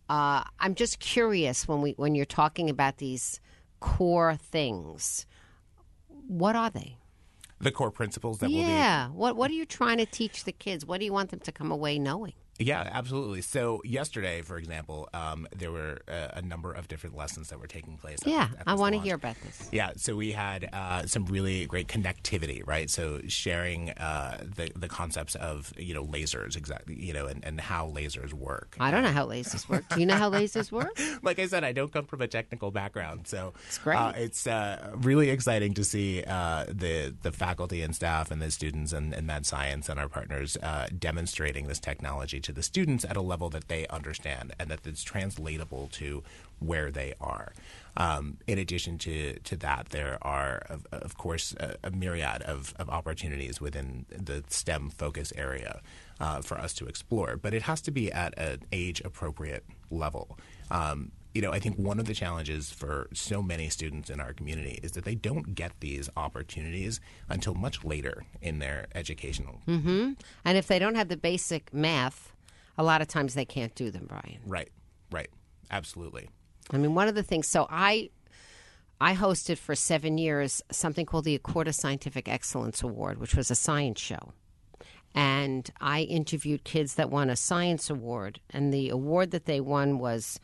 Uh, 0.09 0.43
I'm 0.59 0.73
just 0.75 0.99
curious 0.99 1.67
when 1.67 1.81
we 1.81 1.91
when 1.97 2.15
you're 2.15 2.25
talking 2.25 2.69
about 2.69 2.97
these 2.97 3.41
core 3.81 4.37
things, 4.41 5.25
what 6.27 6.55
are 6.55 6.69
they? 6.69 6.97
The 7.59 7.71
core 7.71 7.91
principles 7.91 8.37
that 8.39 8.49
will 8.49 8.55
be 8.55 8.61
Yeah. 8.61 9.09
What 9.09 9.35
What 9.35 9.51
are 9.51 9.55
you 9.55 9.65
trying 9.65 9.97
to 9.97 10.05
teach 10.05 10.45
the 10.45 10.53
kids? 10.53 10.85
What 10.85 10.99
do 10.99 11.05
you 11.05 11.11
want 11.11 11.31
them 11.31 11.41
to 11.41 11.51
come 11.51 11.71
away 11.71 11.99
knowing? 11.99 12.33
Yeah, 12.59 12.89
absolutely. 12.91 13.41
So 13.41 13.81
yesterday, 13.85 14.41
for 14.41 14.57
example, 14.57 15.07
um, 15.13 15.47
there 15.55 15.71
were 15.71 15.99
a, 16.07 16.37
a 16.37 16.41
number 16.41 16.71
of 16.71 16.87
different 16.87 17.15
lessons 17.15 17.49
that 17.49 17.59
were 17.59 17.67
taking 17.67 17.97
place. 17.97 18.17
at- 18.21 18.27
Yeah, 18.27 18.47
at 18.59 18.67
I 18.67 18.73
want 18.73 18.95
to 18.95 18.99
hear 19.01 19.15
about 19.15 19.35
this. 19.43 19.69
Yeah, 19.71 19.91
so 19.95 20.15
we 20.15 20.31
had 20.31 20.69
uh, 20.73 21.05
some 21.05 21.25
really 21.25 21.65
great 21.67 21.87
connectivity, 21.87 22.65
right? 22.65 22.89
So 22.89 23.21
sharing 23.27 23.91
uh, 23.91 24.43
the 24.55 24.71
the 24.75 24.87
concepts 24.87 25.35
of 25.35 25.71
you 25.77 25.93
know 25.93 26.03
lasers 26.05 26.55
exactly, 26.57 26.95
you 26.95 27.13
know, 27.13 27.27
and, 27.27 27.43
and 27.45 27.61
how 27.61 27.89
lasers 27.89 28.33
work. 28.33 28.75
I 28.79 28.89
don't 28.91 29.03
know 29.03 29.11
how 29.11 29.27
lasers 29.27 29.69
work. 29.69 29.87
Do 29.89 29.99
you 29.99 30.05
know 30.05 30.15
how 30.15 30.31
lasers 30.31 30.71
work? 30.71 30.97
like 31.21 31.37
I 31.39 31.45
said, 31.47 31.63
I 31.63 31.73
don't 31.73 31.91
come 31.93 32.05
from 32.05 32.21
a 32.21 32.27
technical 32.27 32.71
background, 32.71 33.27
so 33.27 33.53
It's 33.67 33.77
great. 33.77 33.97
Uh, 33.97 34.13
it's 34.15 34.47
uh, 34.47 34.91
really 34.95 35.29
exciting 35.29 35.73
to 35.75 35.83
see 35.83 36.23
uh, 36.25 36.65
the 36.67 37.13
the 37.21 37.31
faculty 37.31 37.81
and 37.83 37.95
staff 37.95 38.31
and 38.31 38.41
the 38.41 38.49
students 38.49 38.93
and, 38.93 39.13
and 39.13 39.27
Mad 39.27 39.45
Science 39.45 39.89
and 39.89 39.99
our 39.99 40.09
partners 40.09 40.57
uh, 40.63 40.87
demonstrating 40.97 41.67
this 41.67 41.79
technology 41.79 42.39
to 42.47 42.53
the 42.53 42.63
students 42.63 43.05
at 43.05 43.15
a 43.17 43.21
level 43.21 43.49
that 43.49 43.67
they 43.67 43.85
understand 43.87 44.53
and 44.57 44.69
that 44.69 44.87
it's 44.87 45.03
translatable 45.03 45.89
to 45.91 46.23
where 46.59 46.89
they 46.89 47.13
are. 47.19 47.51
Um, 47.97 48.37
in 48.47 48.57
addition 48.57 48.97
to, 48.99 49.37
to 49.39 49.57
that, 49.57 49.89
there 49.89 50.17
are, 50.21 50.65
of, 50.69 50.87
of 50.91 51.17
course, 51.17 51.53
a, 51.59 51.75
a 51.83 51.91
myriad 51.91 52.41
of, 52.43 52.73
of 52.79 52.89
opportunities 52.89 53.59
within 53.59 54.05
the 54.09 54.43
STEM 54.47 54.89
focus 54.89 55.33
area 55.35 55.81
uh, 56.21 56.41
for 56.41 56.57
us 56.57 56.73
to 56.75 56.85
explore, 56.85 57.35
but 57.35 57.53
it 57.53 57.63
has 57.63 57.81
to 57.81 57.91
be 57.91 58.11
at 58.11 58.37
an 58.37 58.61
age 58.71 59.01
appropriate 59.01 59.65
level. 59.91 60.39
Um, 60.71 61.11
you 61.33 61.41
know, 61.41 61.51
I 61.51 61.59
think 61.59 61.77
one 61.77 61.99
of 61.99 62.05
the 62.05 62.15
challenges 62.15 62.71
for 62.71 63.09
so 63.13 63.43
many 63.43 63.69
students 63.69 64.09
in 64.09 64.19
our 64.19 64.33
community 64.33 64.79
is 64.81 64.93
that 64.93 65.05
they 65.05 65.13
don't 65.13 65.53
get 65.53 65.71
these 65.81 66.09
opportunities 66.15 66.99
until 67.29 67.53
much 67.53 67.83
later 67.83 68.25
in 68.41 68.57
their 68.57 68.87
educational. 68.95 69.61
And 70.45 70.57
if 70.57 70.65
they 70.65 70.79
don't 70.79 70.95
have 70.95 71.09
the 71.09 71.17
basic 71.17 71.71
math, 71.71 72.33
a 72.77 72.83
lot 72.83 73.01
of 73.01 73.07
times 73.07 73.33
they 73.33 73.45
can't 73.45 73.73
do 73.75 73.89
them, 73.91 74.05
Brian. 74.07 74.39
Right, 74.45 74.69
right, 75.11 75.29
absolutely. 75.71 76.29
I 76.71 76.77
mean, 76.77 76.95
one 76.95 77.07
of 77.07 77.15
the 77.15 77.23
things. 77.23 77.47
So 77.47 77.67
I, 77.69 78.09
I 78.99 79.15
hosted 79.15 79.57
for 79.57 79.75
seven 79.75 80.17
years 80.17 80.61
something 80.71 81.05
called 81.05 81.25
the 81.25 81.37
Acorda 81.37 81.73
Scientific 81.73 82.27
Excellence 82.27 82.83
Award, 82.83 83.19
which 83.19 83.35
was 83.35 83.49
a 83.49 83.55
science 83.55 83.99
show, 83.99 84.33
and 85.15 85.69
I 85.79 86.01
interviewed 86.01 86.63
kids 86.63 86.95
that 86.95 87.09
won 87.09 87.29
a 87.29 87.35
science 87.35 87.89
award, 87.89 88.39
and 88.49 88.73
the 88.73 88.89
award 88.89 89.31
that 89.31 89.45
they 89.45 89.59
won 89.61 89.99
was 89.99 90.39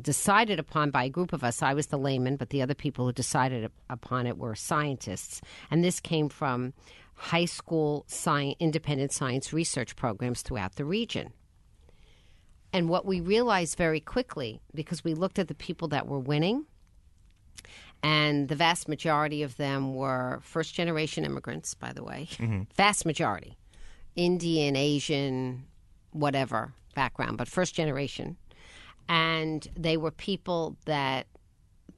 decided 0.00 0.58
upon 0.58 0.90
by 0.90 1.04
a 1.04 1.08
group 1.08 1.32
of 1.32 1.42
us. 1.42 1.62
I 1.62 1.74
was 1.74 1.86
the 1.86 1.98
layman, 1.98 2.36
but 2.36 2.50
the 2.50 2.62
other 2.62 2.74
people 2.74 3.06
who 3.06 3.12
decided 3.12 3.70
upon 3.88 4.26
it 4.26 4.38
were 4.38 4.54
scientists, 4.54 5.40
and 5.70 5.82
this 5.82 6.00
came 6.00 6.28
from 6.28 6.74
high 7.16 7.44
school 7.46 8.04
sci- 8.08 8.56
independent 8.60 9.12
science 9.12 9.52
research 9.52 9.96
programs 9.96 10.42
throughout 10.42 10.76
the 10.76 10.84
region. 10.84 11.32
And 12.72 12.88
what 12.88 13.06
we 13.06 13.20
realized 13.20 13.76
very 13.76 14.00
quickly, 14.00 14.60
because 14.74 15.02
we 15.02 15.14
looked 15.14 15.38
at 15.38 15.48
the 15.48 15.54
people 15.54 15.88
that 15.88 16.06
were 16.06 16.18
winning, 16.18 16.66
and 18.02 18.48
the 18.48 18.54
vast 18.54 18.86
majority 18.86 19.42
of 19.42 19.56
them 19.56 19.94
were 19.94 20.40
first 20.42 20.74
generation 20.74 21.24
immigrants, 21.24 21.74
by 21.74 21.92
the 21.92 22.04
way, 22.04 22.28
mm-hmm. 22.32 22.62
vast 22.76 23.06
majority, 23.06 23.56
Indian, 24.14 24.76
Asian, 24.76 25.64
whatever 26.12 26.74
background, 26.94 27.38
but 27.38 27.48
first 27.48 27.74
generation. 27.74 28.36
And 29.08 29.66
they 29.76 29.96
were 29.96 30.10
people 30.10 30.76
that 30.84 31.26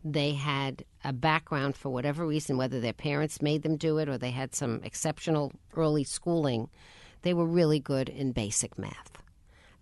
they 0.04 0.34
had 0.34 0.84
a 1.04 1.12
background 1.12 1.76
for 1.76 1.90
whatever 1.90 2.26
reason, 2.26 2.56
whether 2.56 2.80
their 2.80 2.92
parents 2.92 3.42
made 3.42 3.62
them 3.62 3.76
do 3.76 3.98
it 3.98 4.08
or 4.08 4.18
they 4.18 4.30
had 4.30 4.54
some 4.54 4.80
exceptional 4.84 5.52
early 5.74 6.04
schooling, 6.04 6.68
they 7.22 7.34
were 7.34 7.46
really 7.46 7.80
good 7.80 8.08
in 8.08 8.32
basic 8.32 8.78
math. 8.78 9.22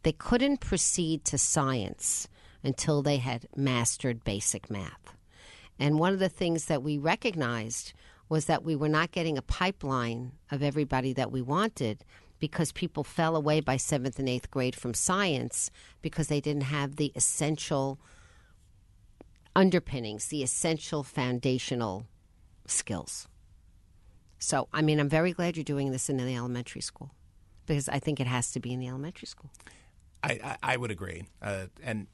They 0.03 0.13
couldn't 0.13 0.61
proceed 0.61 1.25
to 1.27 1.39
science 1.39 2.29
until 2.63 3.03
they 3.03 3.19
had 3.19 3.47
mastered 3.57 4.25
basic 4.25 4.71
math. 4.71 5.17
And 5.79 5.99
one 5.99 6.13
of 6.13 6.19
the 6.19 6.29
things 6.29 6.67
that 6.67 6.83
we 6.83 6.97
recognized 6.97 7.93
was 8.29 8.47
that 8.47 8.65
we 8.65 8.75
were 8.75 8.89
not 8.89 9.13
getting 9.13 9.39
a 9.39 9.43
pipeline 9.43 10.33
of 10.51 10.63
everybody 10.63 11.13
that 11.13 11.31
we 11.31 11.43
wanted 11.43 12.05
because 12.39 12.73
people 12.73 13.05
fell 13.05 13.37
away 13.37 13.61
by 13.61 13.77
seventh 13.77 14.19
and 14.19 14.29
eighth 14.29 14.51
grade 14.51 14.75
from 14.75 14.95
science 14.95 15.71
because 16.03 16.29
they 16.29 16.41
didn't 16.41 16.65
have 16.65 16.97
the 16.97 17.13
essential 17.15 17.99
underpinnings, 19.57 20.27
the 20.27 20.43
essential 20.43 21.03
foundational 21.03 22.07
skills. 22.67 23.27
So, 24.39 24.69
I 24.73 24.83
mean, 24.83 25.01
I'm 25.01 25.09
very 25.09 25.33
glad 25.33 25.57
you're 25.57 25.65
doing 25.65 25.91
this 25.91 26.11
in 26.11 26.19
the 26.19 26.37
elementary 26.37 26.83
school 26.83 27.11
because 27.65 27.89
I 27.89 27.99
think 27.99 28.21
it 28.21 28.27
has 28.27 28.53
to 28.53 28.61
be 28.61 28.73
in 28.73 28.81
the 28.81 28.89
elementary 28.89 29.27
school. 29.27 29.51
I, 30.23 30.39
I, 30.45 30.57
I 30.75 30.77
would 30.77 30.91
agree. 30.91 31.25
Uh, 31.41 31.67
and 31.83 32.07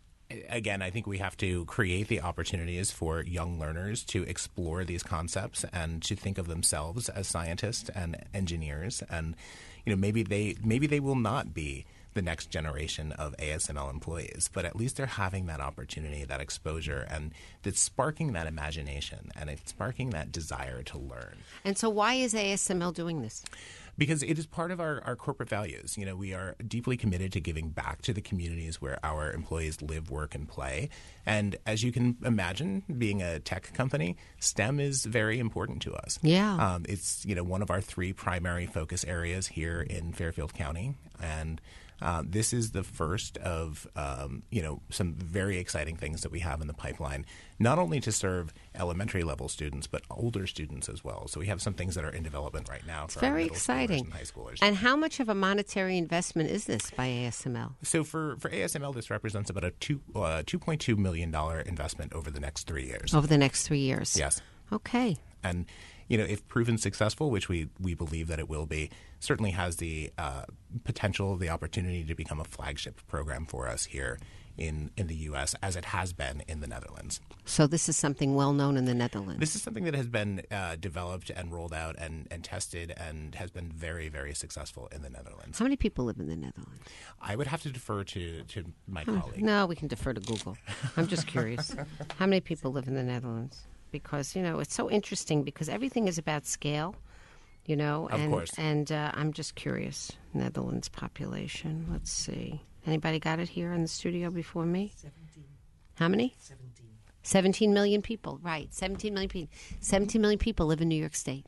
again, 0.48 0.82
I 0.82 0.90
think 0.90 1.06
we 1.06 1.18
have 1.18 1.36
to 1.38 1.64
create 1.64 2.06
the 2.06 2.20
opportunities 2.20 2.92
for 2.92 3.22
young 3.22 3.58
learners 3.58 4.04
to 4.04 4.22
explore 4.22 4.84
these 4.84 5.02
concepts 5.02 5.64
and 5.72 6.00
to 6.02 6.14
think 6.14 6.38
of 6.38 6.46
themselves 6.46 7.08
as 7.08 7.26
scientists 7.26 7.90
and 7.90 8.16
engineers. 8.32 9.02
And 9.10 9.34
you 9.84 9.92
know, 9.92 9.98
maybe 9.98 10.22
they 10.22 10.54
maybe 10.62 10.86
they 10.86 11.00
will 11.00 11.16
not 11.16 11.52
be 11.52 11.84
the 12.14 12.22
next 12.22 12.50
generation 12.50 13.12
of 13.12 13.36
ASML 13.38 13.90
employees, 13.90 14.50
but 14.52 14.64
at 14.64 14.76
least 14.76 14.96
they're 14.96 15.06
having 15.06 15.46
that 15.46 15.60
opportunity, 15.60 16.24
that 16.24 16.40
exposure, 16.40 17.06
and 17.10 17.32
it's 17.64 17.80
sparking 17.80 18.32
that 18.32 18.46
imagination 18.46 19.30
and 19.36 19.50
it's 19.50 19.70
sparking 19.70 20.10
that 20.10 20.32
desire 20.32 20.82
to 20.82 20.98
learn 20.98 21.36
And 21.64 21.78
so, 21.78 21.88
why 21.88 22.14
is 22.14 22.34
ASML 22.34 22.94
doing 22.94 23.22
this? 23.22 23.44
because 23.98 24.22
it 24.22 24.38
is 24.38 24.46
part 24.46 24.70
of 24.70 24.80
our, 24.80 25.02
our 25.04 25.16
corporate 25.16 25.48
values. 25.48 25.96
You 25.98 26.06
know, 26.06 26.16
we 26.16 26.32
are 26.32 26.56
deeply 26.66 26.96
committed 26.96 27.32
to 27.32 27.40
giving 27.40 27.68
back 27.68 28.02
to 28.02 28.12
the 28.12 28.20
communities 28.20 28.80
where 28.80 28.98
our 29.04 29.32
employees 29.32 29.82
live, 29.82 30.10
work, 30.10 30.34
and 30.34 30.48
play. 30.48 30.88
And 31.26 31.56
as 31.66 31.82
you 31.82 31.92
can 31.92 32.16
imagine, 32.24 32.82
being 32.98 33.22
a 33.22 33.38
tech 33.38 33.72
company, 33.74 34.16
STEM 34.40 34.80
is 34.80 35.04
very 35.04 35.38
important 35.38 35.82
to 35.82 35.94
us. 35.94 36.18
Yeah. 36.22 36.54
Um, 36.56 36.86
it's, 36.88 37.24
you 37.26 37.34
know, 37.34 37.44
one 37.44 37.62
of 37.62 37.70
our 37.70 37.80
three 37.80 38.12
primary 38.12 38.66
focus 38.66 39.04
areas 39.04 39.48
here 39.48 39.82
in 39.82 40.12
Fairfield 40.12 40.54
County. 40.54 40.94
And 41.22 41.60
um, 42.02 42.30
this 42.30 42.52
is 42.52 42.72
the 42.72 42.82
first 42.82 43.38
of, 43.38 43.86
um, 43.96 44.42
you 44.50 44.60
know, 44.62 44.82
some 44.90 45.14
very 45.14 45.58
exciting 45.58 45.96
things 45.96 46.22
that 46.22 46.32
we 46.32 46.40
have 46.40 46.60
in 46.60 46.66
the 46.66 46.74
pipeline, 46.74 47.24
not 47.58 47.78
only 47.78 48.00
to 48.00 48.10
serve 48.12 48.52
elementary 48.74 49.22
level 49.22 49.48
students, 49.48 49.86
but 49.86 50.02
older 50.10 50.46
students 50.46 50.88
as 50.88 51.04
well. 51.04 51.28
So 51.28 51.38
we 51.40 51.46
have 51.46 51.62
some 51.62 51.74
things 51.74 51.94
that 51.94 52.04
are 52.04 52.10
in 52.10 52.22
development 52.22 52.68
right 52.68 52.86
now 52.86 53.06
for 53.06 53.20
Very 53.20 53.46
exciting. 53.46 54.04
and 54.06 54.12
high 54.12 54.22
schoolers. 54.22 54.58
And 54.60 54.76
how 54.76 54.96
much 54.96 55.20
of 55.20 55.28
a 55.28 55.34
monetary 55.34 55.96
investment 55.96 56.50
is 56.50 56.64
this 56.64 56.90
by 56.90 57.06
ASML? 57.08 57.74
so 57.82 58.04
for, 58.04 58.36
for 58.38 58.50
ASML, 58.50 58.94
this 58.94 59.08
represents 59.10 59.48
about 59.48 59.64
a 59.64 59.70
two 59.72 60.00
uh, 60.14 60.42
two 60.44 60.58
point 60.58 60.80
two 60.80 60.96
million 60.96 61.30
dollar 61.30 61.60
investment 61.60 62.12
over 62.12 62.30
the 62.30 62.40
next 62.40 62.66
three 62.66 62.86
years. 62.86 63.14
Over 63.14 63.26
the 63.26 63.38
next 63.38 63.66
three 63.66 63.78
years? 63.80 64.16
Yes, 64.18 64.40
Okay. 64.72 65.16
and 65.44 65.66
you 66.08 66.18
know, 66.18 66.24
if 66.24 66.46
proven 66.48 66.78
successful, 66.78 67.30
which 67.30 67.48
we 67.48 67.68
we 67.80 67.94
believe 67.94 68.28
that 68.28 68.38
it 68.38 68.48
will 68.48 68.66
be, 68.66 68.90
certainly 69.20 69.52
has 69.52 69.76
the 69.76 70.12
uh, 70.18 70.44
potential, 70.84 71.36
the 71.36 71.48
opportunity 71.48 72.04
to 72.04 72.14
become 72.14 72.40
a 72.40 72.44
flagship 72.44 73.00
program 73.06 73.46
for 73.46 73.68
us 73.68 73.86
here 73.86 74.18
in, 74.56 74.90
in 74.96 75.06
the 75.06 75.14
U.S. 75.14 75.54
as 75.62 75.76
it 75.76 75.86
has 75.86 76.12
been 76.12 76.42
in 76.46 76.60
the 76.60 76.66
Netherlands. 76.66 77.20
So 77.44 77.66
this 77.66 77.88
is 77.88 77.96
something 77.96 78.34
well 78.34 78.52
known 78.52 78.76
in 78.76 78.84
the 78.84 78.94
Netherlands. 78.94 79.40
This 79.40 79.56
is 79.56 79.62
something 79.62 79.84
that 79.84 79.94
has 79.94 80.06
been 80.06 80.42
uh, 80.50 80.76
developed 80.76 81.30
and 81.30 81.52
rolled 81.52 81.72
out 81.72 81.96
and, 81.98 82.28
and 82.30 82.44
tested 82.44 82.92
and 82.96 83.34
has 83.34 83.50
been 83.50 83.70
very, 83.70 84.08
very 84.08 84.34
successful 84.34 84.88
in 84.92 85.02
the 85.02 85.10
Netherlands. 85.10 85.58
How 85.58 85.64
many 85.64 85.76
people 85.76 86.04
live 86.04 86.18
in 86.18 86.28
the 86.28 86.36
Netherlands? 86.36 86.82
I 87.20 87.36
would 87.36 87.46
have 87.46 87.62
to 87.62 87.70
defer 87.70 88.04
to, 88.04 88.42
to 88.42 88.64
my 88.86 89.04
colleague. 89.04 89.42
No, 89.42 89.66
we 89.66 89.76
can 89.76 89.88
defer 89.88 90.12
to 90.12 90.20
Google. 90.20 90.56
I'm 90.96 91.06
just 91.06 91.26
curious. 91.26 91.74
How 92.18 92.26
many 92.26 92.40
people 92.40 92.72
live 92.72 92.88
in 92.88 92.94
the 92.94 93.02
Netherlands? 93.02 93.62
Because, 93.92 94.34
you 94.34 94.42
know, 94.42 94.58
it's 94.58 94.74
so 94.74 94.90
interesting 94.90 95.44
because 95.44 95.68
everything 95.68 96.08
is 96.08 96.18
about 96.18 96.46
scale, 96.46 96.96
you 97.66 97.76
know. 97.76 98.08
Of 98.10 98.20
and, 98.20 98.32
course. 98.32 98.50
And 98.58 98.90
uh, 98.90 99.12
I'm 99.14 99.32
just 99.32 99.54
curious. 99.54 100.10
Netherlands 100.34 100.88
population. 100.88 101.86
Let's 101.90 102.10
see. 102.10 102.62
Anybody 102.86 103.20
got 103.20 103.38
it 103.38 103.50
here 103.50 103.72
in 103.72 103.82
the 103.82 103.88
studio 103.88 104.30
before 104.30 104.66
me? 104.66 104.92
17. 104.96 105.44
How 105.94 106.08
many? 106.08 106.34
17. 106.40 106.86
17 107.22 107.72
million 107.72 108.02
people, 108.02 108.40
right. 108.42 108.72
17 108.74 109.14
million 109.14 109.28
people. 109.28 109.54
17 109.80 110.20
million 110.20 110.38
people 110.38 110.66
live 110.66 110.80
in 110.80 110.88
New 110.88 110.96
York 110.96 111.14
State. 111.14 111.46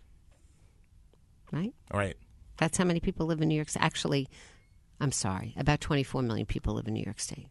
Right? 1.52 1.74
All 1.90 1.98
right. 1.98 2.16
That's 2.58 2.78
how 2.78 2.84
many 2.84 3.00
people 3.00 3.26
live 3.26 3.40
in 3.40 3.48
New 3.48 3.56
York 3.56 3.68
State. 3.68 3.82
Actually, 3.82 4.28
I'm 5.00 5.12
sorry, 5.12 5.54
about 5.56 5.80
24 5.80 6.22
million 6.22 6.46
people 6.46 6.74
live 6.74 6.86
in 6.86 6.94
New 6.94 7.02
York 7.02 7.18
State. 7.18 7.48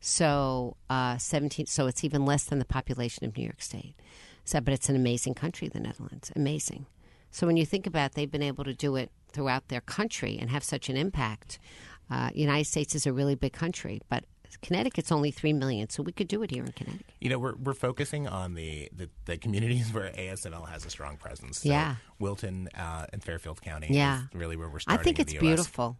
So, 0.00 0.76
uh, 0.88 1.18
17. 1.18 1.66
So 1.66 1.86
it's 1.86 2.02
even 2.04 2.24
less 2.24 2.44
than 2.44 2.58
the 2.58 2.64
population 2.64 3.24
of 3.26 3.36
New 3.36 3.44
York 3.44 3.62
State. 3.62 3.94
So, 4.44 4.60
but 4.60 4.74
it's 4.74 4.88
an 4.88 4.96
amazing 4.96 5.34
country, 5.34 5.68
the 5.68 5.80
Netherlands. 5.80 6.32
Amazing. 6.34 6.86
So 7.30 7.46
when 7.46 7.56
you 7.56 7.64
think 7.66 7.86
about, 7.86 8.10
it, 8.10 8.14
they've 8.14 8.30
been 8.30 8.42
able 8.42 8.64
to 8.64 8.74
do 8.74 8.96
it 8.96 9.10
throughout 9.32 9.68
their 9.68 9.80
country 9.80 10.36
and 10.40 10.50
have 10.50 10.64
such 10.64 10.88
an 10.88 10.96
impact. 10.96 11.58
Uh, 12.10 12.30
United 12.34 12.64
States 12.66 12.94
is 12.94 13.06
a 13.06 13.12
really 13.12 13.36
big 13.36 13.52
country, 13.52 14.00
but 14.08 14.24
Connecticut's 14.62 15.12
only 15.12 15.30
three 15.30 15.52
million, 15.52 15.88
so 15.88 16.02
we 16.02 16.10
could 16.10 16.26
do 16.26 16.42
it 16.42 16.50
here 16.50 16.64
in 16.64 16.72
Connecticut. 16.72 17.06
You 17.20 17.30
know, 17.30 17.38
we're, 17.38 17.54
we're 17.54 17.72
focusing 17.74 18.26
on 18.26 18.54
the, 18.54 18.88
the, 18.94 19.08
the 19.26 19.36
communities 19.38 19.90
where 19.92 20.10
ASML 20.10 20.68
has 20.68 20.84
a 20.84 20.90
strong 20.90 21.16
presence. 21.16 21.58
So 21.58 21.68
Yeah. 21.68 21.96
Wilton 22.18 22.68
uh, 22.76 23.06
and 23.12 23.22
Fairfield 23.22 23.62
County 23.62 23.88
Yeah. 23.90 24.22
is 24.22 24.34
really 24.34 24.56
where 24.56 24.68
we're 24.68 24.80
starting. 24.80 25.00
I 25.00 25.04
think 25.04 25.18
in 25.20 25.22
it's 25.22 25.34
beautiful. 25.34 25.96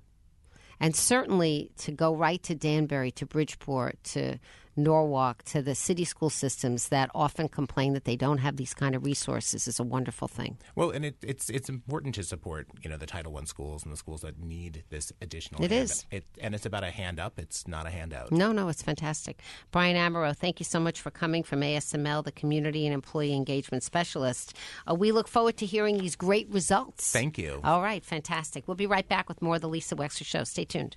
And 0.80 0.96
certainly 0.96 1.70
to 1.78 1.92
go 1.92 2.14
right 2.14 2.42
to 2.44 2.54
Danbury, 2.54 3.10
to 3.12 3.26
Bridgeport, 3.26 4.02
to 4.04 4.38
Norwalk, 4.76 5.42
to 5.44 5.62
the 5.62 5.74
city 5.74 6.04
school 6.04 6.30
systems 6.30 6.88
that 6.88 7.10
often 7.14 7.48
complain 7.48 7.92
that 7.94 8.04
they 8.04 8.16
don't 8.16 8.38
have 8.38 8.56
these 8.56 8.74
kind 8.74 8.94
of 8.94 9.04
resources 9.04 9.66
is 9.66 9.78
a 9.78 9.82
wonderful 9.82 10.28
thing. 10.28 10.58
Well, 10.74 10.90
and 10.90 11.04
it, 11.04 11.16
it's 11.22 11.50
it's 11.50 11.68
important 11.68 12.14
to 12.16 12.22
support 12.22 12.68
you 12.82 12.90
know 12.90 12.96
the 12.96 13.06
Title 13.06 13.32
One 13.32 13.46
schools 13.46 13.84
and 13.84 13.92
the 13.92 13.96
schools 13.96 14.22
that 14.22 14.38
need 14.38 14.84
this 14.90 15.12
additional. 15.20 15.64
It 15.64 15.72
is. 15.72 16.06
It, 16.10 16.24
and 16.40 16.54
it's 16.54 16.66
about 16.66 16.84
a 16.84 16.90
hand 16.90 17.18
up. 17.18 17.38
It's 17.38 17.66
not 17.66 17.86
a 17.86 17.90
handout. 17.90 18.32
No, 18.32 18.52
no, 18.52 18.68
it's 18.68 18.82
fantastic. 18.82 19.40
Brian 19.70 19.96
Amero, 19.96 20.36
thank 20.36 20.60
you 20.60 20.64
so 20.64 20.80
much 20.80 21.00
for 21.00 21.10
coming 21.10 21.42
from 21.42 21.60
ASML, 21.60 22.24
the 22.24 22.32
Community 22.32 22.86
and 22.86 22.94
Employee 22.94 23.34
Engagement 23.34 23.82
Specialist. 23.82 24.56
Uh, 24.88 24.94
we 24.94 25.12
look 25.12 25.28
forward 25.28 25.56
to 25.58 25.66
hearing 25.66 25.98
these 25.98 26.16
great 26.16 26.48
results. 26.50 27.10
Thank 27.12 27.38
you. 27.38 27.60
All 27.64 27.82
right, 27.82 28.04
fantastic. 28.04 28.66
We'll 28.66 28.74
be 28.76 28.86
right 28.86 29.08
back 29.08 29.28
with 29.28 29.42
more 29.42 29.56
of 29.56 29.60
the 29.60 29.68
Lisa 29.68 29.96
Wexler 29.96 30.26
Show. 30.26 30.44
Stay 30.44 30.64
tuned. 30.64 30.96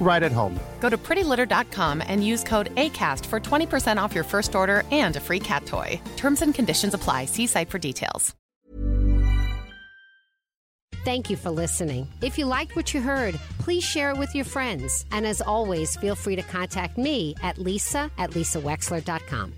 right 0.00 0.22
at 0.22 0.32
home. 0.32 0.58
Go 0.80 0.90
to 0.90 0.98
prettylitter.com 0.98 2.02
and 2.06 2.26
use 2.26 2.44
code 2.44 2.74
ACAST 2.74 3.24
for 3.26 3.40
20% 3.40 4.02
off 4.02 4.14
your 4.14 4.24
first 4.24 4.54
order 4.54 4.82
and 4.90 5.16
a 5.16 5.20
free 5.20 5.40
cat 5.40 5.64
toy. 5.64 6.00
Terms 6.16 6.42
and 6.42 6.54
conditions 6.54 6.94
apply. 6.94 7.26
See 7.26 7.46
site 7.46 7.70
for 7.70 7.78
details. 7.78 8.34
Thank 11.04 11.30
you 11.30 11.36
for 11.36 11.50
listening. 11.50 12.06
If 12.20 12.38
you 12.38 12.46
liked 12.46 12.76
what 12.76 12.94
you 12.94 13.00
heard, 13.00 13.34
please 13.58 13.82
share 13.82 14.10
it 14.10 14.18
with 14.18 14.34
your 14.36 14.44
friends. 14.44 15.04
And 15.10 15.26
as 15.26 15.40
always, 15.40 15.96
feel 15.96 16.14
free 16.14 16.36
to 16.36 16.42
contact 16.42 16.96
me 16.96 17.34
at 17.42 17.58
lisa 17.58 18.08
at 18.18 18.30
lisawexler.com. 18.30 19.52